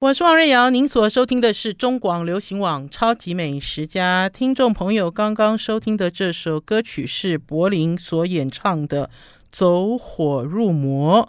[0.00, 4.30] 我是王瑞瑶，您所收听的是中广流行网《超级美食家》。
[4.32, 9.08] 听众朋友刚刚收听的这首歌曲是柏林所演唱的
[9.52, 11.28] 《走火入魔》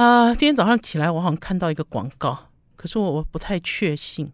[0.00, 4.30] 啊、今天早上起来，我好像看到一个广告，可是我我不太确信，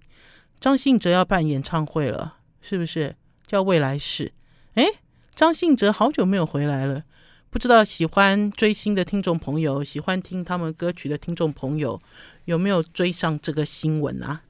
[0.61, 3.17] 张信哲要办演唱会了，是不是
[3.47, 4.35] 叫未来式？
[4.75, 4.85] 诶，
[5.35, 7.03] 张信哲好久没有回来了。
[7.49, 11.99] 不知道喜欢追星的听众朋友，喜欢听他们歌曲的听众朋友，
[12.45, 14.43] 有没有追上这个新闻啊？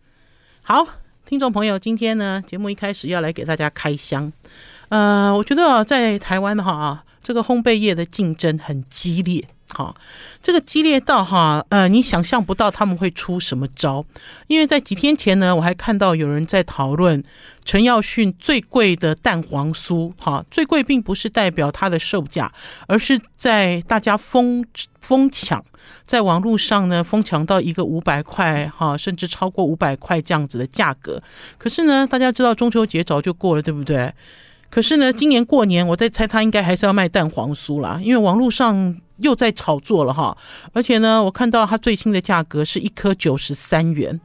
[0.62, 0.86] 好，
[1.24, 4.32] 听众朋友，今天呢，节目一开始要来给大家开箱。
[4.88, 9.46] 呃，我觉得在台湾的话，这个烘焙业的竞争很激烈。
[9.74, 9.94] 好，
[10.40, 14.04] 这个激烈到哈，呃，你想象不到他们会出什么招。
[14.46, 17.22] 因为在几天前呢，我还看到有人在讨论
[17.64, 22.50] 陈耀迅最贵的蛋黄酥，哈，最贵并不是代表它的售价，
[22.86, 24.64] 而是在大家疯
[25.00, 25.62] 疯抢，
[26.06, 31.20] 在网络上呢疯抢到一个五百块，哈，甚至超过五百块这样子的价格。
[31.58, 34.14] 可是呢，大家知道中秋节早就过了，对不对？
[34.70, 40.36] 可是呢，今年过年，我在猜他应该还是要卖蛋黄酥啦，因为网络上又在炒作了哈。
[40.72, 44.20] 而且呢，我看到它最新的价格是一颗九十三元，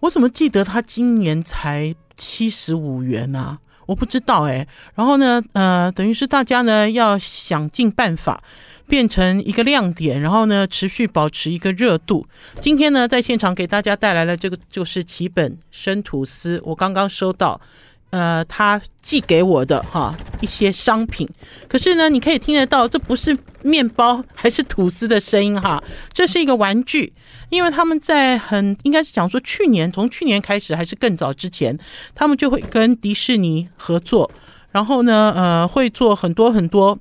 [0.00, 3.58] 我怎么记得他今年才七十五元呢、啊？
[3.86, 4.66] 我不知道哎。
[4.94, 8.42] 然后呢，呃，等于是大家呢要想尽办法
[8.86, 12.26] 变成一个亮点，然后呢持续保持一个热度。
[12.60, 17.60] 今天呢，在现场给大家带来的这个就是奇本生吐司，我刚刚收到。
[18.10, 21.28] 呃，他寄给我的哈一些商品，
[21.68, 27.12] 可是呢，你可以听得到，这不是面包还是吐司的声音哈，这是一个玩具，
[27.48, 31.76] 因为他们在很应该是讲说去年，从去年开始还是更早之前，
[32.14, 34.30] 他们就会跟迪士尼合作，
[34.70, 36.96] 然后呢，呃，会做很多很多，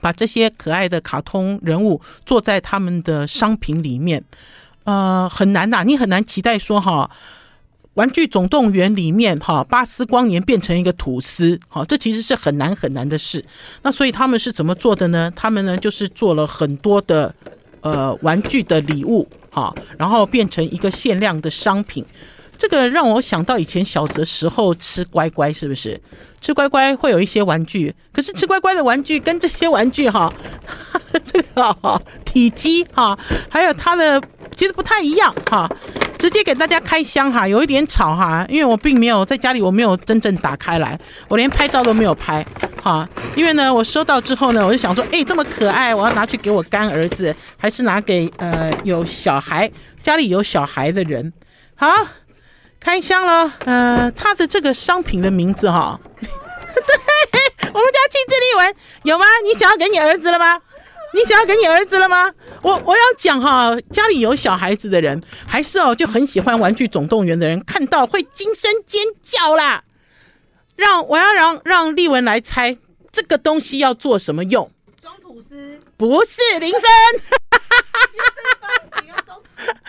[0.00, 4.22] 把这些可爱的卡通人物做在他们的商品里面，
[4.84, 7.10] 呃，很难呐，你很难期待说哈。
[8.00, 13.44] 玩具总动员里面，哈，巴斯光年变成一个吐司，哈，这其实是很难很难的事。
[13.82, 15.30] 那所以他们是怎么做的呢？
[15.36, 17.34] 他们呢就是做了很多的
[17.82, 22.02] 呃玩具的礼物，哈，然后变成一个限量的商品。
[22.56, 26.00] 这个让我想到以前小的时候吃乖乖，是不是？
[26.40, 30.32] 吃乖乖会有一些玩具，可是吃乖乖的玩具跟这些玩具，哈，
[31.22, 33.18] 这个体积哈，
[33.50, 34.18] 还有它的
[34.56, 35.68] 其实不太一样，哈。
[36.18, 42.44] 直接给大家开箱哈，有一点吵哈，因为我并没有在家里，我没有真正打开来，我连拍照都没有拍
[42.82, 43.08] 哈。
[43.34, 49.70] 因为呢，我收到之后呢，我就想说，哎，这么可爱，我要拿去给我干儿子，还是拿给呃有小孩
[50.02, 51.32] 家里有小孩的人。
[51.74, 51.88] 好，
[52.78, 58.74] 开箱了，呃，它的这个商品的名字哈， 对，我们家气质丽文
[59.04, 59.24] 有吗？
[59.42, 60.60] 你想要给你儿子了吗？
[61.12, 62.32] 你想要给你儿子了吗？
[62.62, 69.82] 我我要讲哈，家里有小孩子的人，还是哦就很喜欢《玩具总动员》的人，看到会惊声尖叫啦。
[70.76, 72.76] 让我要让让丽文来猜
[73.12, 74.70] 这个东西要做什么用？
[75.02, 75.78] 装吐司？
[75.96, 77.49] 不是零分。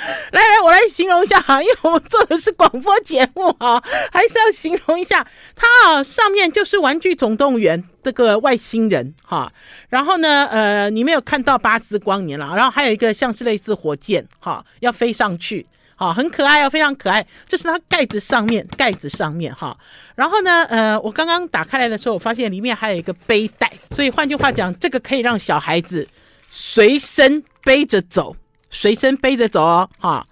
[0.32, 3.82] 来来，我来形容一下哈，因为我们做的是广播节目哈，
[4.12, 5.26] 还是要形容一下
[5.56, 6.04] 它啊。
[6.04, 9.52] 上面就是《玩具总动员》这个外星人哈，
[9.90, 17.26] 然后呢，呃，你没有看到巴斯光年了，然后还有一个像是类似火箭哈，要飞上去，好，很可爱哦，非常可爱。
[17.48, 19.78] 这是它盖子上面，盖子上面哈。
[20.16, 26.08] 然后呢，呃，我刚刚打开来的时候，我发现里面还有一个背带，所以换句话讲，这个可以让小孩子
[26.50, 28.36] 随身背着走。
[28.72, 30.26] 随身背着走哦，哈，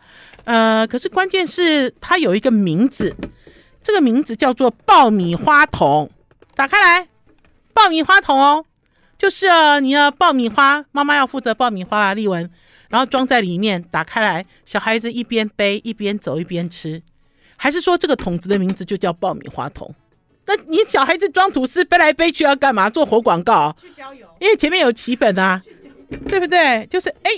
[0.45, 3.13] 呃，可是关键是它有一个名字，
[3.83, 6.09] 这个名字叫做爆米花桶。
[6.55, 7.07] 打开来，
[7.73, 8.66] 爆米花桶哦，
[9.17, 12.50] 就是啊，你要爆米花，妈妈要负责爆米花啊，丽文，
[12.89, 17.01] 然后装在里面，打开来，小孩子一边背一边走一边吃，
[17.57, 19.94] 还是说这个桶子的名字就叫爆米花桶？
[20.45, 22.89] 那你小孩子装吐司背来背去要干嘛？
[22.89, 23.75] 做活广告？
[23.79, 24.25] 去郊游？
[24.39, 25.61] 因为前面有棋本啊，
[26.27, 26.88] 对不对？
[26.88, 27.31] 就是哎。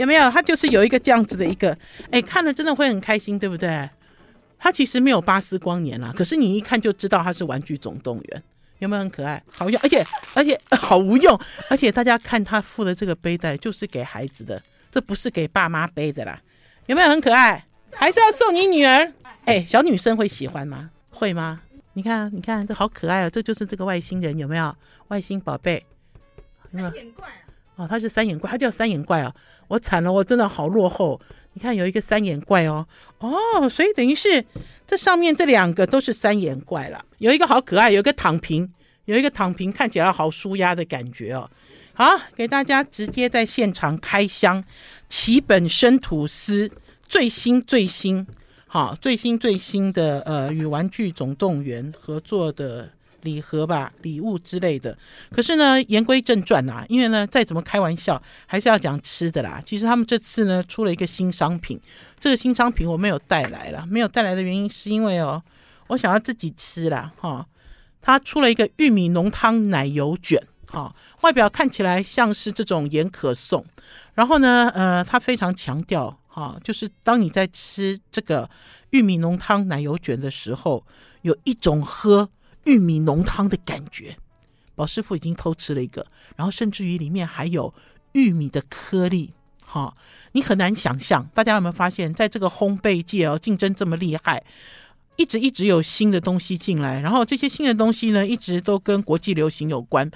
[0.00, 0.30] 有没有？
[0.30, 1.76] 它就是有一个这样子的一个，
[2.10, 3.88] 哎，看了真的会很开心，对不对？
[4.58, 8.42] 它其实没有巴斯光年啦，可是你一看就知道它是玩具总动员，
[8.78, 9.42] 有没有很可爱？
[9.52, 10.02] 好用，而且
[10.34, 11.38] 而且 好无用，
[11.68, 16.40] 而且大家看他附的这个背带就是给孩子的，这不是给爸妈背的啦，
[16.86, 17.62] 有没有很可爱？
[17.92, 19.12] 还是要送你女儿？
[19.44, 20.90] 哎，小女生会喜欢吗？
[21.10, 21.60] 会吗？
[21.92, 24.74] 你看，你看，这好可爱哦，这就是这个外星人，有没有？
[25.08, 25.84] 外星宝贝，
[26.72, 27.28] 三眼怪！
[27.80, 29.34] 哦，他是三眼怪，他叫三眼怪啊。
[29.66, 31.18] 我惨了，我真的好落后。
[31.54, 32.86] 你看有一个三眼怪哦，
[33.20, 34.44] 哦，所以等于是
[34.86, 37.02] 这上面这两个都是三眼怪了。
[37.18, 38.70] 有一个好可爱，有一个躺平，
[39.06, 41.50] 有一个躺平，看起来好舒压的感觉哦。
[41.94, 44.62] 好，给大家直接在现场开箱，
[45.08, 46.70] 奇本生吐司
[47.08, 48.26] 最新最新，
[48.66, 52.90] 好，最新最新的呃，与玩具总动员合作的。
[53.22, 54.96] 礼盒吧，礼物之类的。
[55.30, 59.62] 可是呢，言归正传啦，因为呢，再怎么开玩笑，还是要讲吃的啦。
[59.64, 61.80] 其实他们这次呢，出了一个新商品，
[62.18, 63.86] 这个新商品我没有带来了。
[63.86, 65.42] 没有带来的原因是因为哦，
[65.88, 67.12] 我想要自己吃啦。
[67.18, 67.46] 哈。
[68.02, 73.62] 他出了一个玉米浓汤奶油卷，哈，外表看起来像是这种盐可颂。
[74.14, 78.48] 然后呢，呃，他非常强调，哈，就是当你在吃这个
[78.88, 80.82] 玉米浓汤奶油卷的时候，
[81.20, 82.30] 有一种喝。
[82.64, 84.16] 玉米浓汤的感觉，
[84.74, 87.72] 宝师傅已经偷吃了一个，然后甚至于里面还有
[88.12, 89.32] 玉米的颗粒，
[89.64, 89.94] 哈、
[90.32, 91.26] 你很难想象。
[91.34, 94.42] 大家有没有发现，在这个烘焙界哦，竞争这么厉害，
[95.16, 100.10] 一直一直有新的东西进来，然后这些新的东西呢，一直都跟国际流行有关，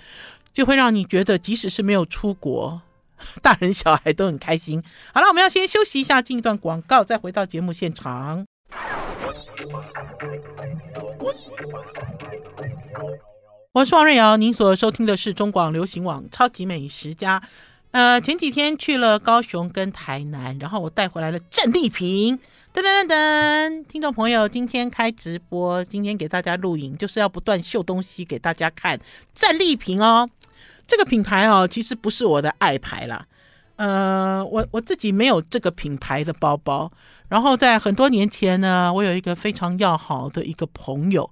[0.52, 2.82] 就会让你觉得，即使是没有出国，
[3.42, 4.82] 大人小孩都很开心。
[5.12, 8.44] 好了，我们要先休息一下，进一段广告，再回到节目现场。
[13.72, 17.40] 我是王瑞瑶，您所收听的是中广流行网《超级美食家》。
[17.90, 22.38] 呃，前几天去了高雄跟台南，然后我带回来了战利品。
[22.72, 28.98] 噔噔噔噔，听众朋友，今天开直播，今天给大家录影，就是要不断秀东西给大家看。
[29.32, 30.28] 战利品哦，
[30.86, 33.26] 这个品牌哦，其实不是我的爱牌啦。
[33.76, 36.90] 呃，我我自己没有这个品牌的包包。
[37.28, 41.28] 然后在很多年前呢，我有一个非常要好的一个朋友，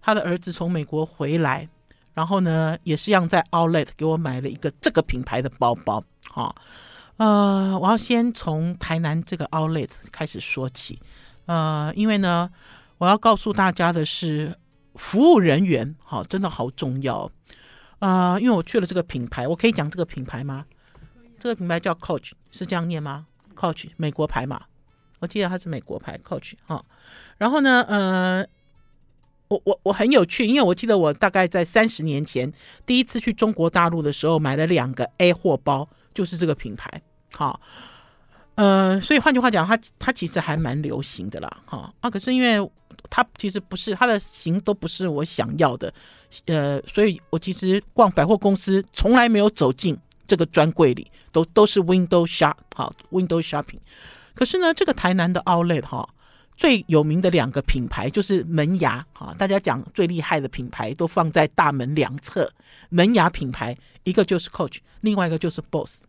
[0.00, 1.68] 他的儿子从美国回来，
[2.14, 6.02] 然后呢也是让在 Outlet 给我买了一个这个品牌的包包。
[6.30, 6.54] 好，
[7.16, 10.98] 呃，我要先从台南这个 Outlet 开始说起，
[11.46, 12.48] 呃，因为呢，
[12.98, 14.56] 我要告诉大家的是，
[14.94, 17.30] 服务人员好，真的好重要。
[17.98, 20.64] 呃，因为我去了这个品牌，我可以讲这个品牌吗？
[21.38, 24.62] 这个品牌叫 Coach，是这样念吗？Coach，美国牌嘛。
[25.22, 26.84] 我记得他是美国牌 Coach 哈，
[27.38, 28.44] 然后呢，呃，
[29.46, 32.52] 我我我很有趣，因为我记得我大概在三十年前
[32.84, 37.00] 第一次去中国大陆的时候，买了两个 A 货包，就是这个品牌，
[37.36, 37.60] 好，
[38.56, 41.94] 呃，所以换句话讲，它它其实还蛮流行的啦，哈。
[42.00, 42.68] 啊，可是因为
[43.08, 45.94] 它其实不是它的型都不是我想要的，
[46.46, 49.96] 呃，所以我其实逛百货公司从来没有走进
[50.26, 53.78] 这个专柜里，都都是 Window Shop 好 Window Shopping。
[54.34, 56.08] 可是呢，这个台南的 Outlet 哈，
[56.56, 62.50] 最有名的两个品牌就是门牙哈，大家讲最厉害的品牌都放在大门两侧。
[62.88, 66.02] 门牙品牌一个就是 Coach，另外一个就是 Boss。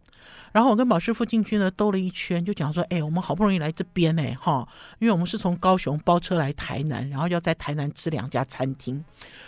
[0.51, 4.67] 然后我跟宝师傅进去呢，兜了一圈，就讲说，哎，我们好不容易来这边呢，哈，
[4.99, 9.03] 因为我们是从高雄包车来台南，然后要在台南吃两家餐厅，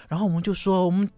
[0.10, 1.10] 然后我们就说我们。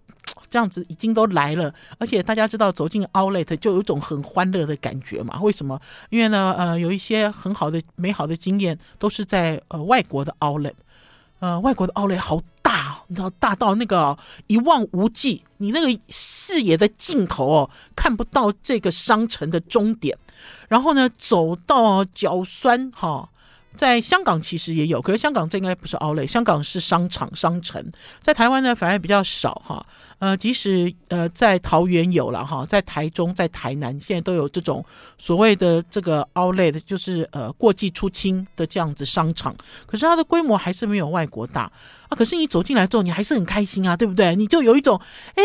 [0.49, 5.39] 这样子已经都来了，而且大家知道走进 Outlet 就有一种很欢乐的感觉嘛？
[5.41, 5.79] 为什么？
[6.09, 10.73] 因为呢，呃，有一些很好的、美好的经验都是在呃外国的 Outlet，
[11.39, 14.17] 呃，外国的 Outlet 好大，哦你知道大到那个
[14.47, 20.17] 一望无际，你那个视野的尽头哦，看不到这个商城的终点，
[20.67, 23.29] 然后呢，走到脚酸哈。
[23.77, 27.91] 在香港其实也有，可是香港这应该不是 Outlet，香港是商场商城。
[28.21, 29.85] 在台湾呢，反而比较少哈。
[30.19, 34.83] 呃，即使呃在桃园有了哈，在台中、在台南现在都有这种
[35.19, 39.55] 所谓的这个 Outlet，就是呃过季出清的这样子商场。
[39.85, 41.71] 可是它的规模还是没有外国大
[42.09, 42.15] 啊。
[42.15, 44.35] 可是你走进来之后，你还是很开心啊，对不对？
[44.35, 44.99] 你就有一种
[45.35, 45.43] 哎。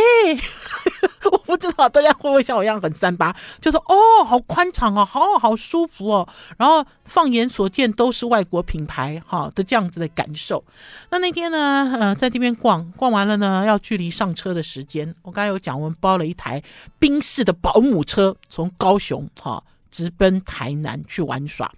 [1.30, 6.28] 我不知道大家会不会像我一样很三八，就说哦，好宽敞哦，好好舒服哦。
[6.58, 10.62] 然后放眼所见都是外国品牌哈的这样子的感受。
[11.10, 16.60] 那那天呢，呃，在这边逛逛完了呢，要距离上车的时间，我刚才有讲，我们包了一台
[16.98, 21.72] 宾士的保姆车，从高雄哈直奔台南去玩耍。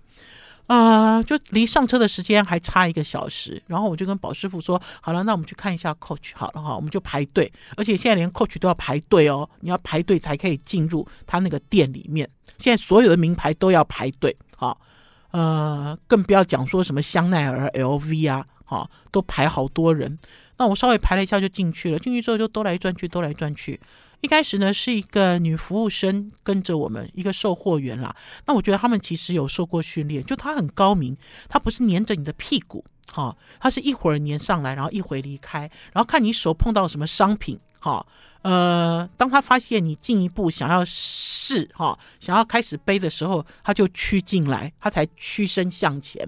[0.66, 12.28] 啊、就离上车的时间还差一个小时，然后我就跟宝师傅说：“好了，那我们去看一下 Coach 好了哈，我们就排队，而且现在连 Coach 都要排队哦，你要排队才可以进入他那个店里面。
[12.56, 14.80] 现在所有的名牌都要排队，好，
[15.32, 20.18] 呃，更不要讲说什么香奈儿、LV 啊，哈，都排好多人。
[20.56, 23.78] 那我稍微排了一下就进去了，进去之后就兜来转去，兜来转去。”
[24.20, 28.14] 一开始呢，是一个女服务生跟着我们，一个售货员啦。
[28.46, 31.16] 那我觉得他们其实有受过训练，就他很高明，
[31.48, 38.06] 他不是粘着你的屁股，哈，他是一会儿粘上来，然后一会儿离开，然后看你手碰到什么商品，哈。
[38.44, 46.22] 呃，当他发现你进一步想要试哈，想要开始背的时候，他就趋进来，他才屈身向前。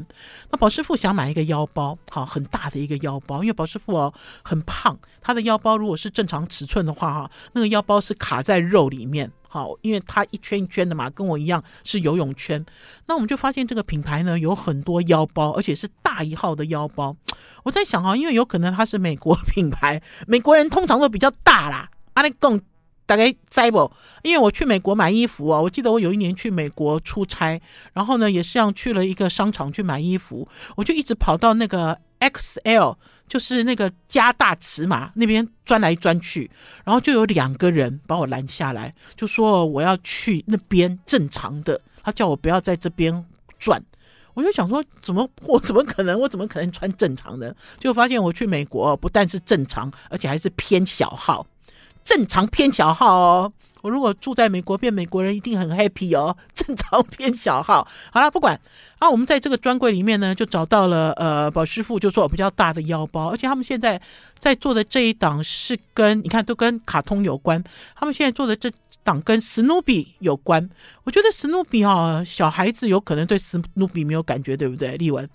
[0.50, 9.30] 那宝师傅想买一个腰包，好，很大的一个腰包，因为宝师傅哦很胖，他的腰包如果是正常尺寸的话哈，那个腰包是卡在肉里面。
[9.48, 12.64] 好，因为它一圈一圈的嘛，跟我一样是游泳圈。
[13.06, 17.14] 那我们就发现这个品牌呢有很多腰包，而且是大一号的腰包。
[17.62, 21.88] 我在想啊，因为有可能它是美国品牌，美国人通常都比较大啦。
[22.16, 22.60] 阿力贡
[23.06, 23.90] 大概在不？
[24.22, 27.60] 因为我去美国买衣服啊，我记得我有一年去美国出差，
[27.92, 32.96] 然后呢也是像去了一个商场去买衣服，我就一直跑到那个 XL。
[33.28, 36.48] 就是那个加大尺码那边钻来钻去，
[36.84, 43.26] 然后就有两个人把我拦下来，就说我要去那边正常的，他叫我不要在这边
[43.58, 43.82] 转。
[44.34, 47.52] 我就想说，怎么我怎么可能，我怎么可能穿正常的？
[47.80, 51.44] 就发现我去美国不但是正常，而且还是偏小号，
[52.06, 53.52] 正常偏小号哦。
[53.82, 56.36] 我如果住在美国变美国人，一定很 happy 哦。
[56.54, 58.58] 正常偏小号，好了，不管
[58.98, 59.08] 啊。
[59.08, 64.00] 我们在这个专柜里面呢，就找到了呃，宝师傅就说比较大的腰包，而且他们现在
[64.40, 67.62] 在做的这一档是跟你看都跟卡通有关。
[67.94, 68.72] 他们现在做的这
[69.04, 70.68] 档跟史努比有关。
[71.04, 74.96] 我觉得史努比哈，小孩子有可能对史努比没有感觉，对不对？
[74.96, 75.28] 丽文，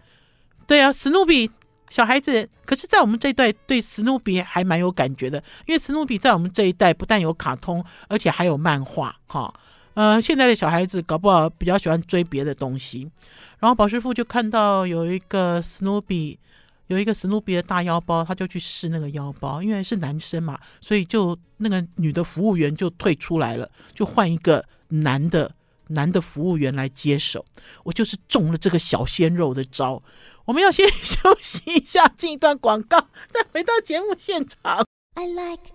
[0.68, 1.50] 对啊，史努比。
[1.92, 9.54] 小孩子，可是，在我们这一代对史努比还蛮有感觉的，因为史努比在我们这一代不但有卡通，而且还有漫画，哈，
[9.96, 13.12] 呃，现在的小孩子搞不好比较喜欢追别的东西。
[13.60, 16.40] 然后宝师傅就看到有一个史努比，
[16.88, 25.54] 有一个史努比的大腰包，他就去试那个腰包，因为是男生嘛，所以就那个女的服务员就退出来了，就换一个男的。
[25.94, 27.46] 男的服务员来接手，
[27.84, 30.02] 我就是中了这个小鲜肉的招。
[30.46, 34.84] 我们要先休息一下，进一段广告，再回到节目现场。
[35.14, 35.72] I like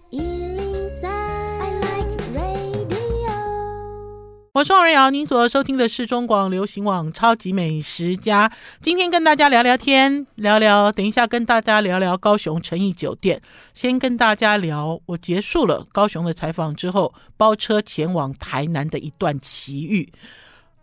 [4.53, 8.49] 我是王瑞瑶，您所收听的是中广流行网《超级美食家》。
[8.81, 13.43] 今天跟大家聊聊天，聊聊，等一下跟大家聊聊高雄诚意酒店。
[13.75, 20.11] 先跟大家聊，我结束了高雄的采访之后，包车前往台南的一段奇遇。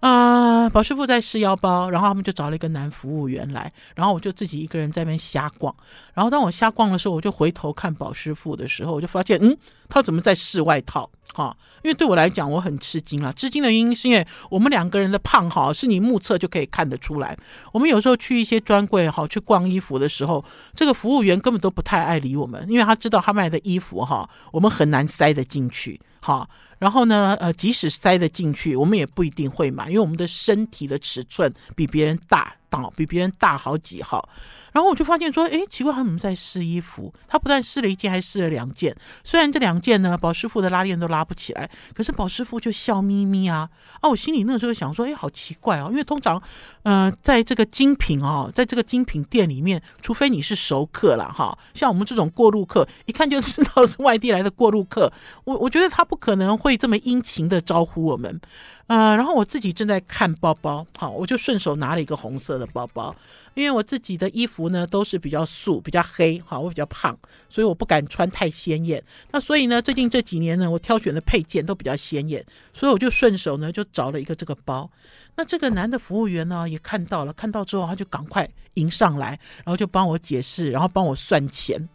[0.04, 5.74] 啊，宝师傅在试腰包，然后他们就找了一个男服务员来，然后我就自己一个人在那边瞎逛。
[6.14, 9.58] 然后当我瞎逛的时候，我就回头看宝师傅的时候，我就发现，嗯，
[9.88, 11.10] 他怎么在试外套？
[11.34, 13.32] 哈，因为对我来讲，我很吃惊啦。
[13.32, 17.38] 吃惊的原因是因为我们两个人的胖哈，是你目测就可以看得出来。
[17.72, 20.44] 我们有时候去一些专柜哈，去逛衣服的时候，
[20.76, 25.98] 这个服务员根本都不太爱理我们，因为他知道他卖的衣服哈，我们很难塞得进去。
[26.24, 26.50] 好。
[26.80, 32.53] 然后呢，呃，即使塞得进去，我们也不一定会买，因为我们的身体的尺寸比别人大，
[32.96, 34.27] 比别人大好几号。
[34.72, 37.13] 然后我就发现说，哎，奇怪，他怎么在试衣服？
[37.27, 38.96] 他不但试了一件，还试了两件。
[39.24, 43.70] 虽然这两件呢，宝师傅的拉链都拉不起来，可是宝师傅就笑眯眯啊。
[44.01, 46.42] 啊，我心里那个时候想说，哎，好奇怪哦，因为通常，
[46.82, 55.13] 呃，在这个精品哦，在这个精品店里面，除非你是熟客了哈，像我们这种过路客，一看就知道是外地来的过路客，
[55.44, 58.42] 我我觉得他不可能会这么殷勤的招呼我们。
[58.88, 63.16] 呃，然后我自己正在看包包，好，我就顺手拿了一个红色的包包。
[63.56, 67.16] 因为我自己的衣服呢都是比较素、比较黑，哈，我比较胖，
[67.50, 69.02] 所以我不敢穿太鲜艳。
[69.32, 74.90] 那所以呢，最近这几年呢，我挑选的配件都比较鲜艳，所以我就顺手呢就找了一个这个包。
[75.36, 81.88] 那这个男的服务员呢也看到了，看到之后他就赶快迎上来，然后就帮我解释，然后帮我算钱。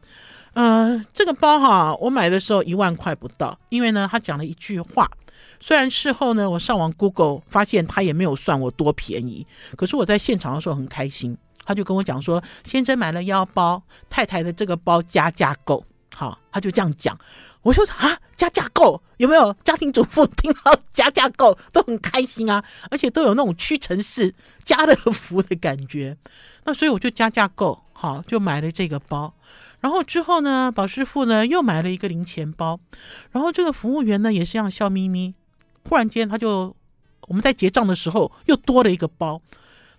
[0.58, 5.08] 呃，这个包哈，我买的时候一万块不到，因为呢他讲了一句话。
[5.60, 9.46] 虽然事后呢，我上网 Google 发现他也没有算我多便宜，
[9.76, 11.38] 可是我在现场的时候很开心。
[11.64, 17.16] 他就跟我讲说：“先生买了腰包，太太的这个包加价购。”好，他就这样讲。
[17.62, 19.52] 我说：“啊，加价购有没有？
[19.62, 24.34] 家庭主妇听到 加价购都很开心啊，而且都有那种屈臣氏
[24.64, 26.16] 家乐福的感觉。
[26.64, 29.32] 那所以我就加价购，好，就买了这个包。
[29.80, 32.78] 然后之后呢，宝师傅呢又买了一个零钱包，
[33.30, 35.34] 然后这个服务员呢也是这样笑眯眯。
[35.88, 36.74] 忽然间，他就
[37.28, 39.40] 我们在结账的时候又多了一个包。”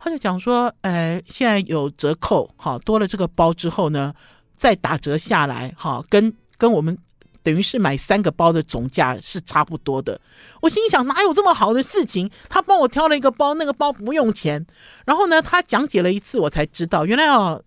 [0.02, 4.14] 他就讲说，哎，现在有折扣，好，多了这个包之后呢，
[4.56, 6.98] 再打折下来，哈，跟跟我们
[7.44, 10.22] 等于是买三个包的总价是差不多的。
[10.62, 12.32] 我心想，哪有这么好的事情？
[12.48, 14.66] 他帮我挑了一个包，那个包不用钱。
[15.06, 17.62] 然后呢，他讲解了一次，我才知道，原来哦。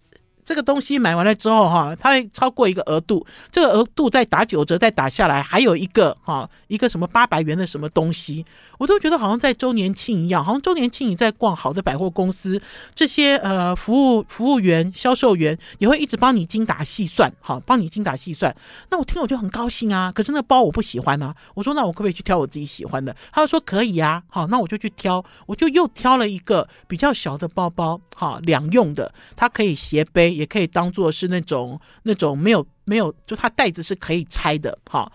[0.44, 8.44] 这个东西买完了之后，哈，它会超过一个额度，这个额度再打九折，再打下来，还有一个哈，一个什么八百元的什么东西，
[8.78, 12.60] 我都觉得好像在周年庆一样，好像周年庆你在逛好的百货公司，
[12.92, 18.54] 这些呃服务服务员、销售员也会一直帮你精打细算，好，帮你精打细算。
[18.90, 23.14] 那我听了我就很高兴啊，可是那包我不喜欢啊，我说那我可不可以去挑我自己喜欢的？
[23.32, 30.31] 他就说可以啊，好，那我就去挑，我就又挑了一个比较小的包包，好，两用的，它可以斜背。
[30.34, 35.10] 也可以当做是那种那种没有没有，就它袋子是可以拆的哈。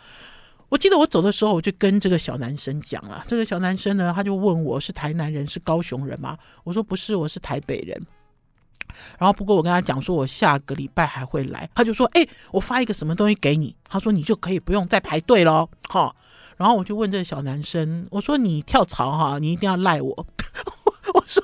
[0.70, 3.24] 我记得我走的时候，我就跟这个小男生讲了。
[3.28, 6.38] 这个小男生呢，他就问我是台南人，是高雄人吗？
[6.66, 8.06] 我说不是，我是台北人。
[9.18, 11.70] 然后不过我跟他讲说，我下个礼拜还会来。
[11.74, 13.74] 他就说，哎，我发一个什么东西给你？
[13.88, 16.14] 他说你就可以不用再排队了，哈。
[16.58, 20.28] 然后我就问这个小男生，我说你跳槽哈，你一定要赖我。
[21.14, 21.42] 我说，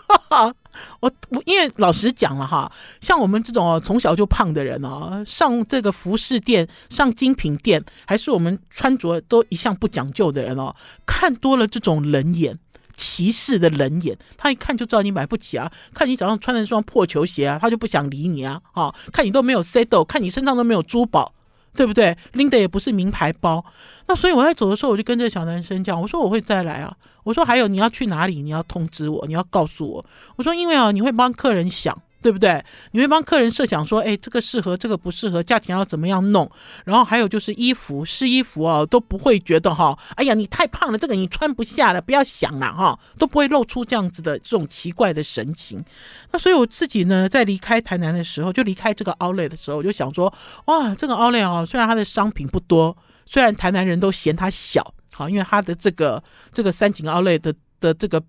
[0.99, 10.75] 我我因为老实讲了哈，像我们这种哦从小就胖的人哦，上这个服饰店、上精品店，还是我们穿着都一向不讲究的人哦，
[11.05, 12.57] 看多了这种冷眼、
[12.95, 15.71] 歧视的冷眼，他一看就知道你买不起啊。
[15.93, 18.61] 看你早上穿的那双破球鞋啊，他就不想理你啊。
[18.71, 21.33] 哈，看你都没有 set，看你身上都没有珠宝。
[21.75, 22.17] 对不对？
[22.33, 23.63] 拎的也不是名牌包，
[24.07, 31.99] 那所以我在走的时候，我就跟这小男生讲，我说我会再来啊，我说还有你要去哪里，你要通知我，你要告诉我，我说因为啊，你会帮客人想。
[32.23, 32.63] 对不对？
[32.91, 36.49] 你会帮客人设想说，哎，这个适合，这个不适合，价钱要怎么样弄？
[36.85, 45.83] 然后还有就是衣服试衣服哦，都不会觉得哈，哎呀，你太胖了，这个你穿不下了，不要想了哈，都不会露出这样子的这种奇怪的神情。
[46.31, 50.33] 那所以我自己呢，在离开台南的时候，就离开这个奥莱的时候，我就想说，
[50.65, 58.23] 哇，这个 Outlet 啊，虽然它的商品不多，虽然台南人都嫌它小，好，因为它的这个这个三井奥莱的的这个。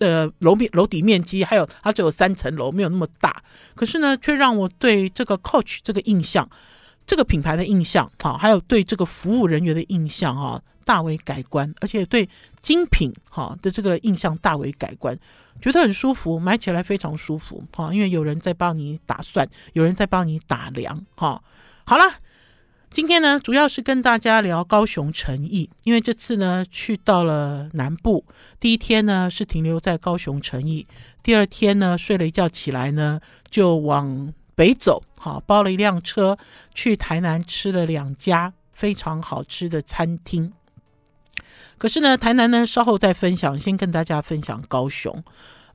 [0.00, 3.42] 呃，楼面楼底面积还有它只有三层楼，没有那么大。
[3.74, 6.48] 可是呢，却让我对这个 Coach 这个印象，
[7.06, 11.72] 这个品牌的印象，哈，还有对这个服务人员的印象，哈，大为改观。
[11.80, 12.28] 而且对
[12.60, 15.18] 精品，哈的这个印象大为改观，
[15.60, 21.42] 觉得很舒服，买起来非常舒服，哈，因为有人在帮你打算，有人在帮你打量，哈。
[21.84, 22.04] 好了。
[22.92, 28.24] 今天呢，主要是跟大家聊高雄诚义，因为这次呢去到了南部，
[28.58, 30.88] 第一天呢是停留在高雄诚义，
[31.22, 36.36] 第二天呢睡了一觉起来呢就往北走，好，包了一辆车
[36.74, 40.52] 去台南吃了两家非常好吃的餐厅。
[41.78, 45.22] 可是呢，台南呢稍后再分享，先跟大家分享高雄。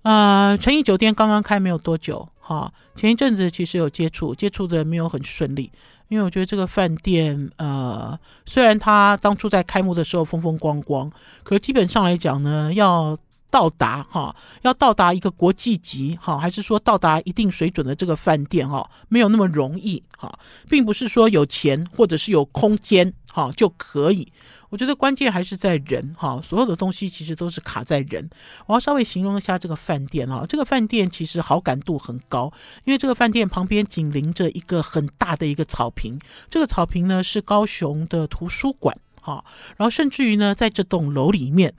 [0.01, 5.71] 呃，诚义酒店刚刚开没有多久，哈，前一阵子其实有接触，接触的没有很顺利。
[6.07, 11.11] 因为我觉得这个饭店，呃，虽然它当初在开幕的时候风风光光，
[11.43, 13.17] 可是基本上来讲呢，要
[13.55, 20.37] 到达哈，要到达一个国际级哈，还是说到达一定水准的这个饭店哈，没有那么容易哈，
[20.69, 24.27] 并不是说有钱或者是有空间哈就可以。
[24.69, 28.29] 我觉得关键还是在人哈，所有的东西其实都是卡在人。
[28.65, 32.51] 我要稍微形容一下这个饭店哈，这个饭店其实好感度很高，
[32.83, 39.45] 因为这个饭店旁边紧邻着一个很大的一个草坪，这个草坪呢是高雄的图书馆哈，
[39.77, 41.73] 然后甚至于呢在这栋楼里面。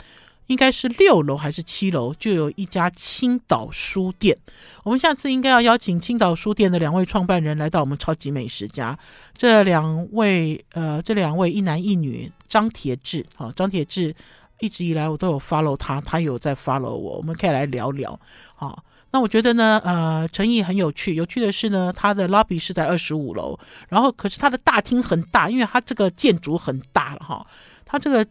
[0.46, 4.36] 应该是六楼还是七楼，就有一家青岛书店。
[4.84, 8.96] 我们下次应该要邀请青岛书店的两位创办人来到我们超级美食家。
[9.36, 14.14] 这两位，呃，这两位一男一女，张铁志，啊，张铁志
[14.60, 18.18] 一直以来我都有 follow 他，他有在 follow 我，我们可以来聊聊。
[18.54, 27.44] 好，那我觉得呢，呃，诚义很有趣，有趣的是呢，它的 lobby 是在二十五楼，然后可是它的大厅很大，因为它这个建筑很大了哈，
[27.84, 28.24] 它这个。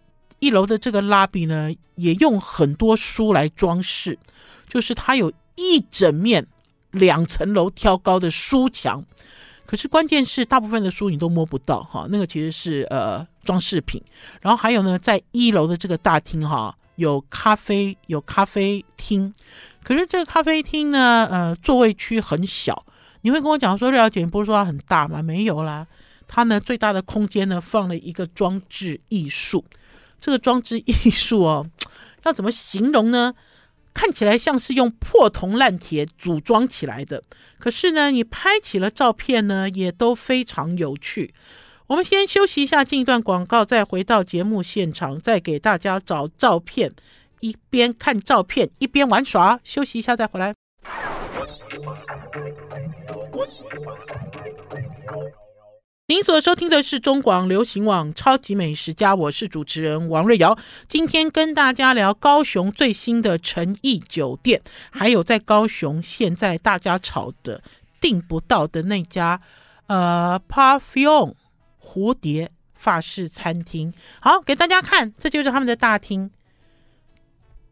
[0.45, 4.19] 一楼的这个拉比呢，也用很多书来装饰，
[4.69, 6.45] 就是它有一整面
[6.91, 9.03] 两层楼挑高的书墙。
[9.65, 13.99] 可是关键是，大部分的书你都摸不到哈，那个其实是呃装饰品。
[14.39, 19.33] 然后还有呢，在一楼的这个大厅哈，有咖啡有咖啡厅，
[19.83, 22.85] 可是这个咖啡厅呢，呃，座位区很小。
[23.21, 25.23] 你会跟我讲说，廖姐不是说它很大吗？
[25.23, 25.87] 没有啦，
[26.27, 29.65] 它呢最大的空间呢放了一个装置艺术。
[30.25, 31.69] 这个装置艺术哦，
[32.25, 33.35] 要怎么形容呢？
[33.93, 37.21] 看起来像是用破铜烂铁组装起来的，
[37.59, 41.31] 可是呢，你拍起了照片呢，也都非常有趣。
[41.85, 46.91] 我们先休息一下，进一段广告，再回到节目现场，再给大家找照片，
[47.41, 49.59] 一边看照片一边玩耍。
[49.63, 50.55] 休息一下再回来。
[56.07, 60.55] 您所收听的是中广流行网《超级美食家》，我是主持人王瑞瑶。
[60.87, 67.63] 今天跟大家聊高雄最新的诚意酒店，还有在高雄现在大家炒的
[67.99, 69.41] 订不到的那家
[69.87, 71.33] 呃 Parfum
[71.83, 73.91] 蝴蝶法式餐厅。
[74.21, 76.29] 好，给大家看，这就是他们的大厅，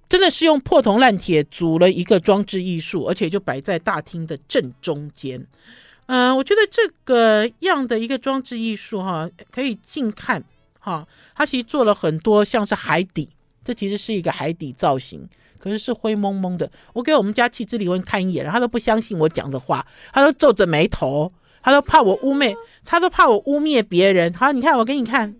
[0.09, 5.45] 真的是用破铜烂铁组了一个装置艺术，而且就摆在大厅的正中间。
[6.15, 10.43] 嗯、我觉得这个样的一个装置艺术哈，可以近看
[10.79, 11.07] 哈。
[11.35, 13.27] 它其实做了很多像是海底，
[13.65, 16.69] 这其实是一个海底造型，可是是灰蒙蒙的。
[16.93, 24.31] 我给我们家气质李文看一眼，他都不相信我讲的话，他都皱着眉头，他都怕我污蔑，他都怕我污蔑别人。
[24.35, 25.35] 好，你看我给你看，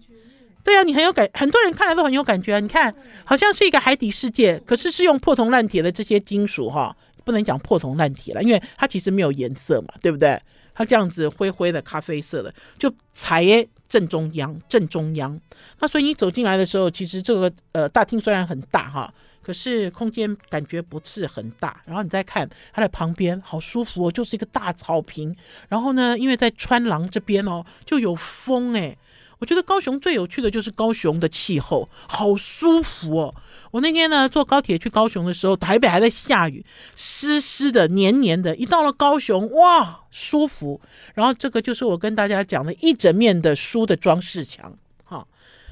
[0.63, 2.59] 对啊，你很有感，很多人看来都很有感觉啊。
[2.59, 2.91] 你看，
[3.25, 10.41] 好像是一个海底世界，可是是用破铜烂铁的这些金属哈，不能讲破铜烂铁了，因为它其实没有颜色嘛，对不对？
[10.73, 15.39] 它这样子灰灰的、咖啡色的，就踩耶正中央，正中央。
[15.79, 19.13] 那所以你走进来的时候，其实这个呃大厅虽然很大哈。
[19.45, 25.36] 可是空间感觉不是很大，然后你再看它的旁边，好舒服哦，就是一个大草坪。
[25.67, 28.97] 然后呢，因为在川廊这边哦，就有风诶。
[29.39, 33.36] 我觉得高雄最有趣的就是高雄的气候，好舒服哦。
[33.73, 36.63] 我那天呢坐高铁去高雄的时候，台北还在下雨，
[36.95, 38.55] 湿湿的、黏黏的。
[38.55, 40.79] 一到了高雄，哇，舒服。
[41.15, 44.71] 然后这个就是我跟大家讲的一整面的书的装饰墙。
[45.03, 45.27] 好，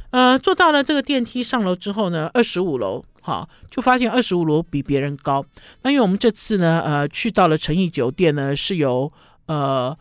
[0.09, 3.05] 呃，坐到了这个电梯上楼之后呢，二十五楼。
[3.21, 5.45] 好，就发现二十五楼比别人高。
[5.83, 9.13] 那因为我们这次呢，呃，去到了诚意酒店呢，是由
[9.45, 9.95] 呃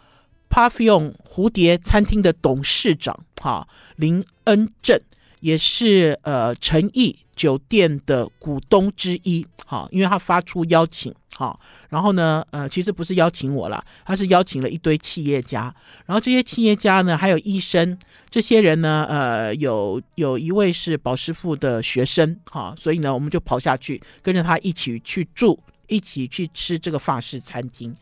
[0.49, 4.99] Pavilion 蝴蝶餐厅的董事长哈林恩正，
[5.41, 9.47] 也是呃诚意酒店的股东之一。
[9.67, 11.15] 哈，因为他发出邀请。
[11.37, 15.73] 好，然后呢，呃，其实不是邀请我啦，他是邀请了一堆企业家，
[16.05, 17.97] 然后这些企业家呢，还有医生，
[18.29, 27.95] 这些人呢，呃，有有一位是保师傅的学生，哈，所以呢，我们就跑下去，跟着他一起去住，一起去吃这个法式餐厅。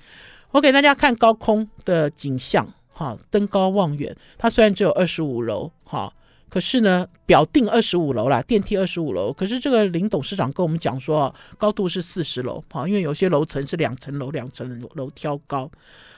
[0.51, 6.13] 我给大家看高空的景象，哈，登高望远，它虽然只有二十五楼，哈。
[6.49, 9.33] 可是呢，表定二十五楼啦，电梯二十五楼。
[9.33, 15.71] 可是这个林董事长跟我们讲说，高度是四十楼，好，因为有些楼层是两层楼，两层楼挑高。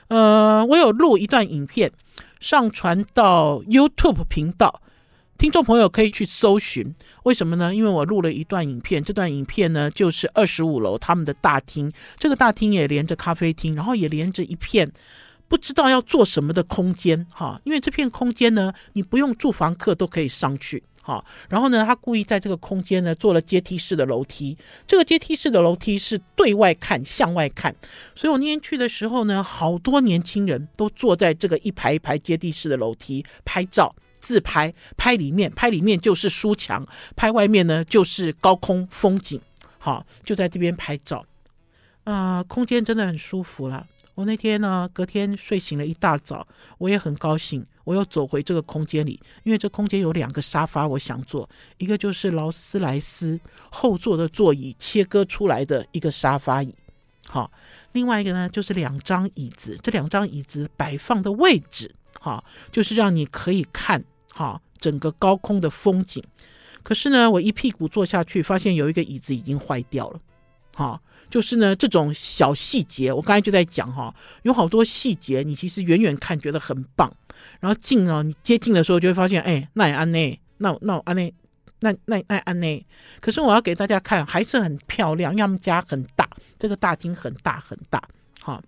[0.09, 1.91] 呃，我有录一段影片
[2.41, 4.83] 上传到 YouTube 频道，
[5.39, 6.95] 听众朋友可以去搜寻。
[7.23, 7.75] 为什么呢？
[7.75, 14.91] 因为我录了一段影片，这段影片呢就是二十五楼他们的大厅，这个大厅也连着咖啡厅，然后也连着一片。
[15.51, 21.25] 不知道要做什么的空间哈，因为这片空间呢，你不用住房客都可以上去哈。
[21.49, 27.75] 然后呢，他故意在这个空间呢做了阶梯式的楼梯，这个阶梯式的楼梯是对外看，向外看。
[28.15, 36.87] 所以我那天去的时候呢，好多年轻人都坐在这个一排一排阶梯式的楼梯拍照、自拍，拍里面，拍里面就是书墙，
[37.17, 39.41] 拍外面呢就是高空风景，
[39.79, 41.27] 好，就在这边拍照，
[42.05, 43.85] 啊、空间真的很舒服啦。
[44.15, 46.47] 我那天呢，隔天睡醒了一大早，
[46.77, 56.75] 我也很高兴，我又走回这个空间里，因为这空间有两个沙发，我想坐，一个就是劳斯莱斯后座的座椅切割出来的一个沙发椅，
[57.27, 57.51] 好，
[57.93, 66.23] 另外一个呢就是两张椅子，这两张椅子摆放的位置，好，就是让你可以看好整个高空的风景。
[66.83, 70.21] 可是呢，我一屁股坐下去，发现有一个椅子已经坏掉了，
[70.75, 71.01] 好。
[71.31, 74.13] 就是呢，这种小细节，我刚才就在讲哈，
[74.43, 77.11] 有好多细节，你其实远远看觉得很棒，
[77.61, 81.33] 然后近了，你接近的时候就会发现，哎，那也安内，那那安内，
[81.79, 82.85] 那那那安内。
[83.21, 88.03] 可是我要给大家看，还是很漂亮，因为他们家很大，这个大厅很大很大，
[88.41, 88.61] 好，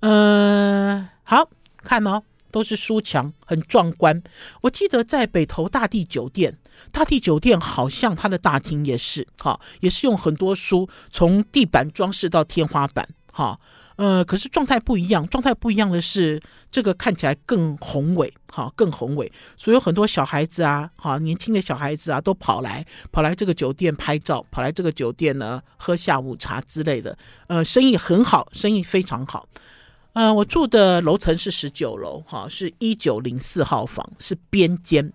[0.00, 1.48] 嗯，好
[1.78, 4.22] 看哦，都是书墙，很壮观。
[4.60, 6.56] 我记得在北投大地酒店。
[6.92, 13.58] 大地酒店好像它的大厅也是，哈，也是用很多书从地板装饰到天花板，哈，
[13.96, 16.40] 呃，可是状态不一样，状态不一样的是
[16.70, 27.16] 这个看起来更宏伟，哈，更宏伟，所以有很多小孩子啊，哈，年轻的小孩子啊，都跑来跑来这个酒店拍照，跑来这个酒店呢喝下午茶之类的，
[27.46, 29.46] 呃，生意很好，生意非常好，
[30.14, 35.12] 呃，我住的楼层是十九楼，哈，是一九零四号房，是边间。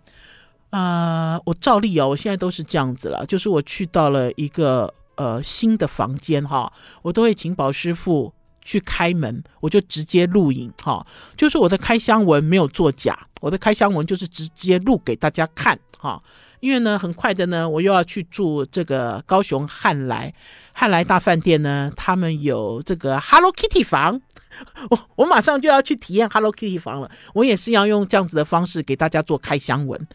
[0.70, 11.06] 啊、呃，我照例哦，我现在都是这样子了，就是我去到了一个呃新的房间哈，我都会请宝师傅去开门，我就直接录影哈，
[11.38, 16.22] 就是我的开箱文没有作假，我的开箱文就是直接录给大家看哈，
[16.60, 20.34] 因为呢，很快的呢，我又要去住这个高雄汉来
[20.78, 24.20] 汉来大饭店呢，他们有这个 Hello Kitty 房。
[24.90, 30.08] 我我马上就要去体验 Hello Kitty 房了，我也是要用这样子的方式给大家做开箱文。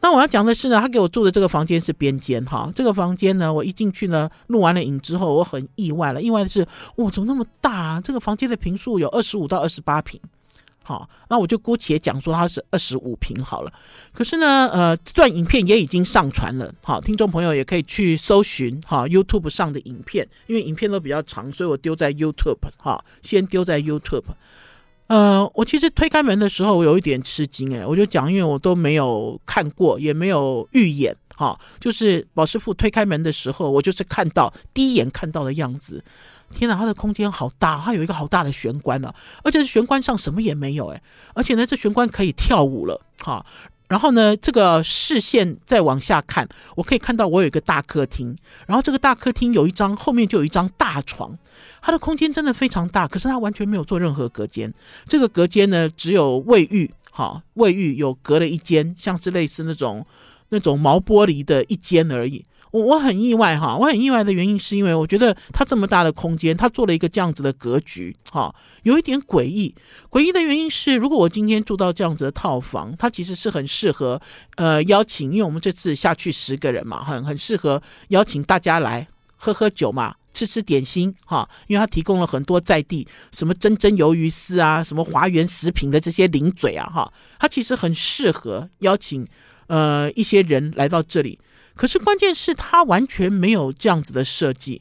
[0.00, 8.00] 那我要讲的是呢，他给我住的这个房间是边间哈，这个房间呢，我一进去呢，录完了影之后，我很意外了，意外的是，哇，怎么那么大啊？
[8.02, 10.18] 这个房间的坪数有二十五到二十八坪。
[10.86, 13.72] 好，那我就姑且讲说它是二十五平好了。
[14.12, 16.72] 可是呢，呃，这段影片也已经上传了。
[16.84, 24.26] 好，听众朋友也可以去搜寻哈 YouTube 上的影片，因为影片都比较长，所以我丢在 YouTube 哈，先丢在 YouTube。
[25.08, 36.00] 呃，我其实推开门的时候，我有一点吃惊哎，我就讲，因为我都没有看过，也没有预演哈，就是宝师傅推开门的时候，我就是看到第一眼看到的样子。
[36.52, 41.02] 天哪，它的空间好大，它有一个好大的玄关呢，而且是玄关上什么也没有诶，
[41.34, 43.44] 而且呢，这玄关可以跳舞了，哈，
[43.88, 51.36] 然后呢，这个视线再往下看，我可以看到我有一个大客厅，然后这个大客厅有一张后面就有一张大床，
[51.82, 54.72] 它的空间真的非常大，可是它完全没有做任何隔间。
[55.06, 60.06] 这个隔间呢，只有卫浴，哈，卫浴有隔了一间，像是类似那种
[60.48, 62.44] 那种毛玻璃的一间而已。
[62.84, 69.74] 我很意外哈，我很意外的原因是因为我觉得它这么大的空间，它做了一个这样子的格局哈，有一点诡异。
[70.10, 74.20] 诡异的原因是，如果我今天住到这样子的套房，它其实是很适合
[74.56, 89.26] 呃邀请，因为我们这次下去十个人嘛，很很适合邀请大家来喝喝酒嘛，吃吃点心哈，因为它提供了很多在地什么蒸蒸鱿鱼丝啊，什么华源食品的这些零嘴啊哈，它其实很适合邀请
[89.68, 91.38] 呃一些人来到这里。
[91.76, 94.80] 可是关键是它完全没有这样子的设计，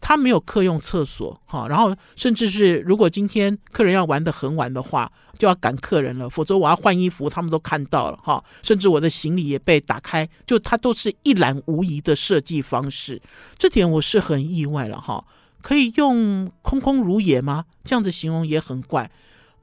[0.00, 13.20] 它没有客用厕所哈，然后甚至是如果今天客人要玩得很晚的话，就要赶客人了，否则我要换衣服，他们都看到了哈，甚至我的行李也被打开，就它都是一览无遗的设计方式，
[13.58, 15.24] 这点我是很意外了哈，
[15.60, 17.64] 可以用空空如也吗？
[17.84, 19.10] 这样子形容也很怪，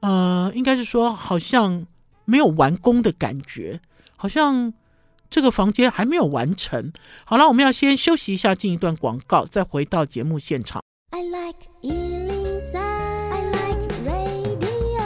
[0.00, 1.86] 呃，应该是说好像
[2.26, 3.80] 没有完工的感觉，
[4.16, 4.74] 好像。
[5.34, 6.92] 这个房间还没有完成。
[7.24, 10.80] 好了，我们要先休息一下，进一段广告，再回到节目现场。
[11.10, 15.02] I like 103, I like radio。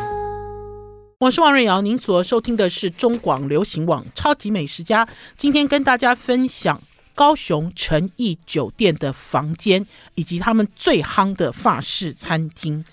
[1.21, 5.07] 我是王瑞瑶，您所收听的是中广流行网《超级美食家》。
[5.39, 6.83] 今天跟大家分享
[7.15, 12.85] 高雄诚意酒店的房间，以及他们最夯的法式餐厅。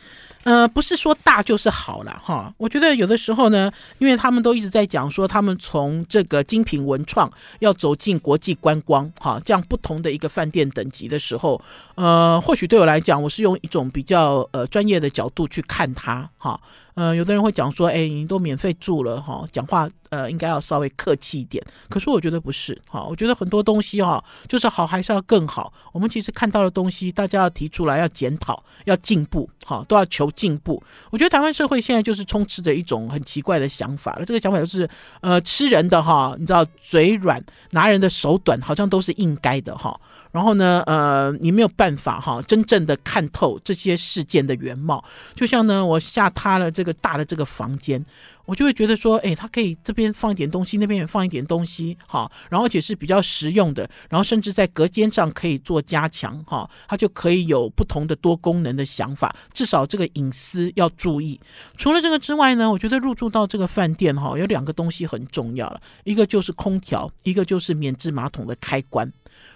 [0.45, 2.53] 呃，不是说大就是好了哈。
[2.57, 11.59] 我觉得有的时候呢，因为他们都一直在讲说，他们从这个精品文创要走进国际观光哈，这样不同的一个饭店等级的时候，
[11.95, 16.61] 呃，或许对我来讲，我是用一种比较呃专业的角度去看它哈。
[16.95, 21.63] 呃，有的人会讲说，哎，你都免费住了哈，讲话呃应该要稍微客气一点。
[21.89, 25.73] 可是我觉得不是哈，我觉得很多东西哈，就是好还是要更好。
[25.91, 30.81] 我们其实看到的东西，大家要提出来，要检讨，要进步哈，都要求进步。
[31.11, 39.99] 我觉得台湾社会现在就是充斥着一种很奇怪的想法了，这个想法就是，呃，吃人的哈，你知道嘴软，拿人的手短，好像都是应该的哈。
[40.35, 45.01] 然后呢，呃，你没有办法哈，真正的看透这些事件的原貌。
[45.33, 48.03] 就像呢，我下榻了这个大的这个房间，
[48.43, 59.33] 我就会觉得说，哎，它可以这边放一点东西，那边也放一点东西，哈，然后而且是比较实用的，然后甚至在隔间上可以做加强，哈，它就可以有不同的多功能的想法。
[59.53, 61.39] 至少这个隐私要注意。
[61.77, 69.09] 除了这个之外呢，我觉得入住到这个饭店哈，有两个东西很重要了，一个就是空调，一个就是免治马桶的开关。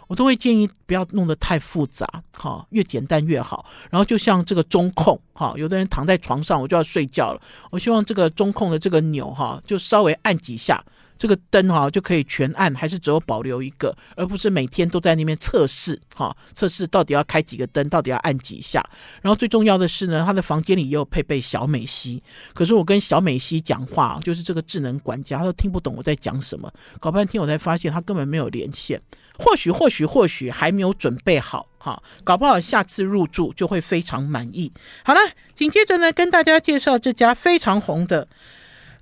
[0.10, 3.63] 我都会建议不要弄得太复杂，哈，越简单越好。
[3.91, 7.39] 然后就像这个中控，哈，有的人躺在床上，我就要睡觉了。
[7.69, 10.84] 我希望这个中控的这个钮，哈，就稍微按几下，
[11.19, 18.82] 这个灯哈就可以全按，还是只有保留一个，而不是每天都在那边测试，哈，测试到底要开几个灯，到底要按几下。
[19.21, 28.99] 然后最重要的是呢，他的房间里也有配备小美西，可是我跟小美西讲话，就是这个智能管家，他都听不懂我在讲什么，搞半天我才发现他根本没有连线。
[29.38, 34.71] 或许或许或许还没有准备好，哈，搞不好下次入住就会非常满意。
[35.03, 35.19] 好了，
[35.53, 38.27] 紧接着呢，跟大家介绍这家非常红的，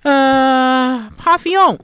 [0.02, 1.80] 呃，Pavillon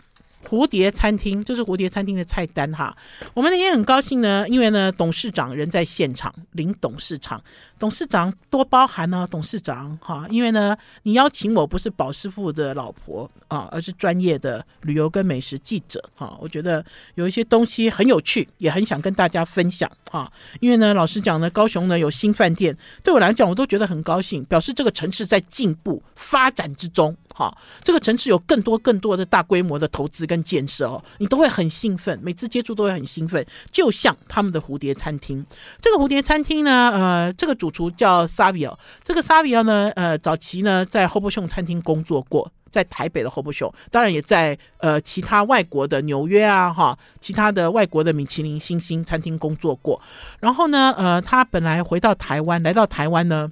[0.55, 2.97] 蝴蝶餐厅，这是蝴蝶餐厅的菜单哈。
[3.35, 7.43] 我们那天很高兴呢，因为呢，董事长人在现场，林董事长。
[7.85, 16.35] 董事长多包涵呢，董事长哈，因为呢，你邀请我不是宝师傅的老婆啊，而是专业的旅游跟美食记者哈。
[16.41, 16.83] 我觉得
[17.17, 20.33] 有一些东西很有趣，也很想跟大家分享哈。
[20.61, 27.55] 因为呢，老实讲呢，高雄呢有新饭店，对我来讲我都觉得很高兴，表示这个城市在进步发展之中哈。
[27.83, 33.45] 这个城市有更多更多的大规模的投资跟建设哦，你都会很兴奋，每次接触都会很兴奋。
[33.71, 35.45] 就像他们的蝴蝶餐厅，
[35.83, 50.01] 这个蝴蝶餐厅呢，呃，这个主厨叫 Savio，这个 Savio 呢，呃，早期呢在 Robuchon 餐厅工作过，在台北的 Robuchon，当然也在呃其他外国的纽约啊哈，其他的外国的米其林星星餐厅工作过。
[50.39, 53.51] 然后呢，呃，他本来回到台湾，来到台湾呢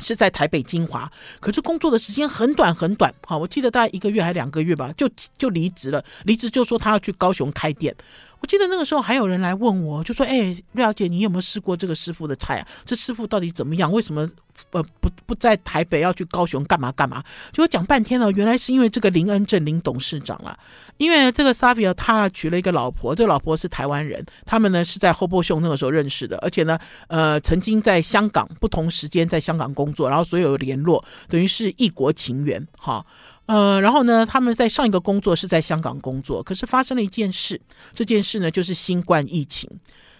[0.00, 7.94] 是在台北金华，可是工作的时间很短很短，哈，我记得大概一个月还两个月吧，就就离职了，离职就说他要去高雄开店。
[8.40, 12.68] 我记得那个时候还有人来问我，就说：“哎，瑞瑶姐，你有没有试过这个师傅的菜啊？
[12.84, 13.90] 这师傅到底怎么样？
[13.90, 14.28] 为什么
[14.70, 20.56] 呃不不在台北要去高雄干嘛干嘛？”就讲半天了，原来是因为这个林恩正林董事长啊，
[20.98, 33.04] 因为这个 Savio 他娶了一个老婆，这个老婆是台湾人，他们呢是在 Robuchon 那个时候认识的，而且呢呃曾经在香港不同时间在香港工作，然后所有联络等于是异国情缘哈。
[33.46, 37.60] 呃，然后呢，他们在上一个工作是在香港工作，可是发生了一件事，
[37.94, 39.70] 这件事呢就是新冠疫情。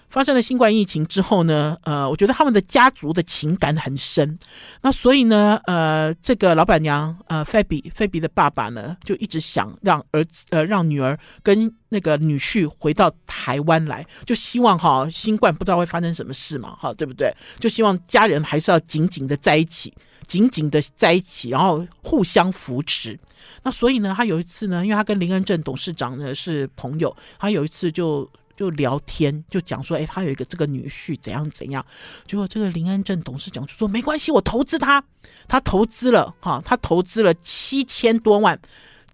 [0.08, 4.38] 发生了新冠疫情之后呢，呃，我觉得他们的家族的情感很深，
[4.80, 17.34] 那所以呢，呃，这个老板娘，呃，菲比，菲比的爸爸呢，就一直想让儿子，呃，让女儿跟那个女婿回到台湾来，就希望哈，新冠不知道会发生什么事嘛，哈，对不对？
[17.58, 19.92] 就希望家人还是要紧紧的在一起。
[20.26, 23.18] 紧紧的在一起，然后互相扶持。
[23.62, 31.84] 那所以呢，他有一次呢，因为他跟林恩正董事长呢是朋友，他有一次就就聊天，就讲说，哎，他有一个这个女婿怎样怎样。
[32.26, 35.02] 结果这个林恩正董事长就说，没关系，我投资他，
[35.46, 38.58] 他投资了哈，他投资了七千多万，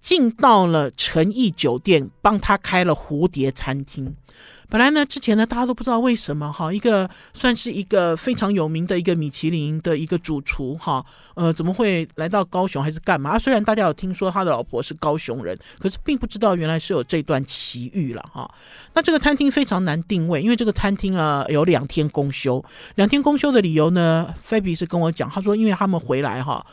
[0.03, 4.15] 进到了诚意酒店，帮他开了蝴蝶餐厅。
[4.69, 13.39] 本来呢，之前呢，大家都不知道为什么哈，一个算是一个非常有名的一个米其林的一个主厨哈，呃，怎么会来到高雄还是干嘛？
[13.39, 18.51] 虽然大家有听说他的老婆是高雄人，可是并不知道原来是有这段奇遇了哈。
[18.95, 26.65] 那这个餐厅非常难定位，因为这个餐厅啊有两天公休，两天公休的理由呢，菲比是跟我讲，他说因为他们回来哈。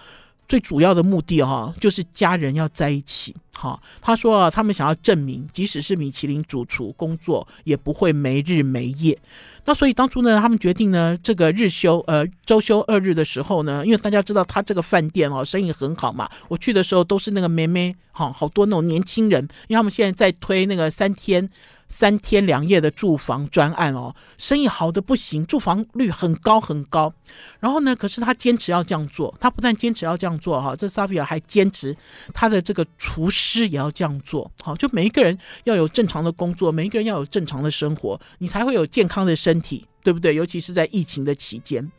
[0.49, 3.79] 最主要的目的哈，就是家人要在一起哈。
[4.01, 9.17] 他说啊，他们想要证明，即使是米其林主厨工作，也不会没日没夜。
[9.65, 21.47] 那所以当初呢，他们决定呢，这个日休呃周休二日的时候呢，因为大家知道他这个饭店哦生意很好嘛，我去的时候都是那个妹妹哈，好多那种年轻人，因为他们现在在推那个三天。
[21.89, 27.11] 三天两夜的住房专案哦，生意好的不行，住房率很高很高。
[27.59, 31.97] 然后呢，可是他坚持要这样做，他不但坚持要这样做哈，这 Savia 还坚持
[32.31, 34.49] 他的这个厨师也要这样做。
[34.61, 40.35] 好，就每一个人要有正常的工作，每一个人要有正常的生活，你才会有健康的身体，对不对？
[40.35, 41.91] 尤其是在疫情的期间。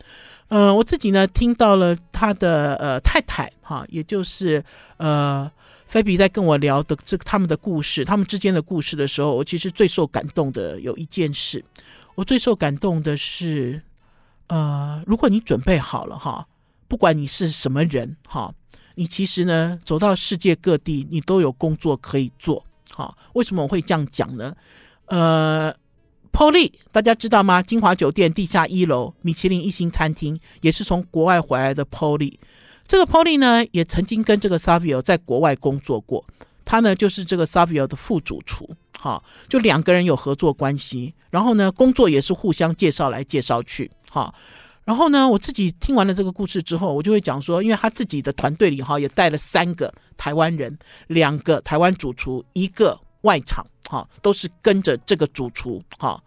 [0.47, 4.65] 呃，我自己呢听到了他的呃太太哈，也就是
[4.99, 5.51] 呃。
[5.91, 11.65] 菲比在跟我聊的这他们的故事，他们之间的故事的时候，我其实最受感动的有一件事，
[12.15, 13.83] 我最受感动的是，
[14.47, 16.47] 呃，如果你准备好了哈，
[16.87, 18.55] 不管你是什么人哈，
[18.95, 23.13] 你其实呢走到世界各地，你都有工作可以做哈。
[23.33, 24.55] 为什么我会这样讲呢？
[25.07, 25.75] 呃
[26.33, 27.61] ，Polly 大家知道吗？
[27.61, 32.35] 金华酒店地下一楼米其林一星餐厅，也是从国外回来的 Polly。
[32.91, 36.25] 这个 Polly 呢，也曾经跟这个 Savio 在国外工作过，
[36.65, 44.35] 他呢就是这个 Savio 的副主厨，哈，就两个人有合作关系，然后呢，工作也是互相介绍来介绍去，哈，
[44.85, 50.77] 然后呢，我自己听完了这个故事之后，我就会讲说，因为他自己的团队里哈也带了三个台湾人，
[51.07, 56.21] 两个台湾主厨，一个外场，哈，都是跟着这个主厨，哈。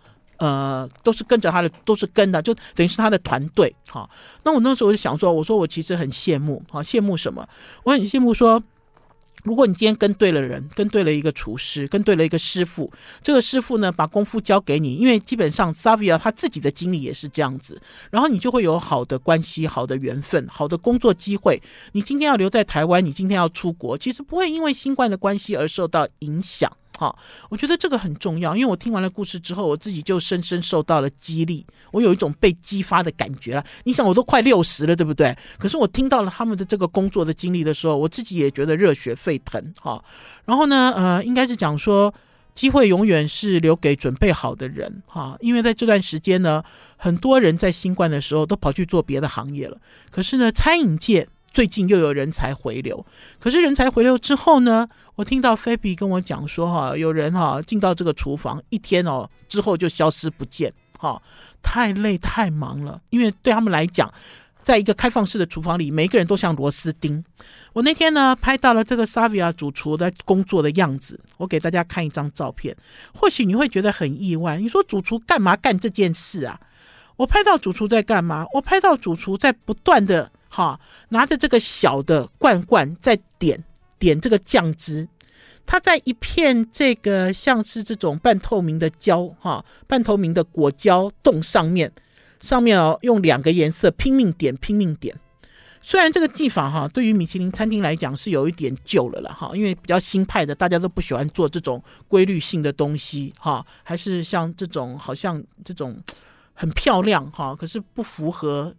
[0.44, 3.74] 呃，都是跟着他的，都是跟的，就等于是他的团队。
[3.88, 4.10] 哈，
[4.44, 7.48] 那我那时候我就想说，我说我其实很羡慕，好羡慕什么？
[7.86, 8.62] 我很羡慕说，
[9.44, 21.62] 如果你今天跟对了人，跟对了一个厨师，跟对了一个师傅，这个师傅呢把功夫交给你，因为基本上 Savia 他自己的经历也是这样子，然后你就会有好的关系、好的缘分、好的工作机会。
[21.94, 26.70] 你今天要留在台湾，你今天要出国，其实不会因为新冠的关系而受到影响。
[26.98, 27.18] 好，
[27.50, 33.66] 我觉得这个很重要，因为我听完了故事之后，我自己就深深受到了激励，我有一种被激发的感觉了。
[33.84, 35.36] 你想，我都快六十了，对不对？
[35.58, 39.74] 可是我听到了他们的这个工作的经历的时候，我自己也觉得热血沸腾。
[39.82, 40.04] 哈，
[40.46, 42.14] 然后呢，呃，应该是讲说，
[42.54, 45.02] 机会永远是留给准备好的人。
[45.08, 46.64] 哈，因为在这段时间呢，
[46.98, 49.78] 很多人在新冠的时候都跑去做别的行业了，
[50.12, 51.28] 可是呢，餐饮界。
[51.54, 53.06] 最近又有人才回流，
[53.40, 61.22] 可是人才回流之后呢，我听到菲比跟我讲说，哈，有人哈进到这个厨房一天哦之后就消失不见，哈，
[61.62, 64.12] 太累太忙了，因为对他们来讲，
[64.64, 67.24] 在一个开放式的厨房里，每个人都像螺丝钉。
[67.74, 72.76] 我那天呢拍到了这个 Savia 主厨在工作的样子，我给大家看一张照片，
[73.14, 76.60] 或许你会觉得很意外，你说主厨干嘛干这件事啊？
[77.16, 78.44] 我拍到主厨在干嘛？
[78.56, 80.32] 我拍到主厨在不断的。
[80.54, 83.64] 哈，拿着这个小的罐罐在点
[83.98, 85.08] 点这个酱汁，
[85.66, 91.92] 它在一片这个像是这种半透明的胶哈，半透明的果胶冻上面，
[92.40, 95.16] 上面哦用两个颜色拼命点拼命点。
[95.82, 106.00] 虽然这个技法哈，对于米其林餐厅来讲是有一点旧了了哈，因为比较新派的，大家都不喜欢做这种规律性的东西哈，还是像这种好像这种
[106.54, 108.72] 很漂亮哈，可是不符合。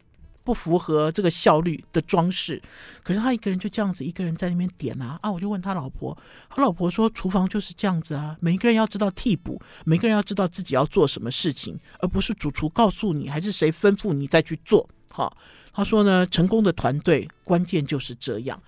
[0.45, 2.63] 不符合这个效率的装饰，
[3.03, 5.33] 可是他一个人就这样子，一个人在那边点啊啊！
[5.33, 6.17] 我就问他老婆，
[6.51, 14.89] 他老婆说厨房就是这样子啊，每一个人要知道替补，每个人要知道自己要做什么事情，而不是主厨告诉你，还是谁吩咐你再去做。
[15.11, 15.37] 好，
[15.73, 18.63] 他说呢，成功的团队关键就是这样。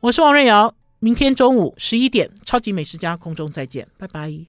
[0.00, 0.74] 我是王瑞瑶。
[1.00, 4.46] 明天中午十一点，超级美食家空中再见，拜拜。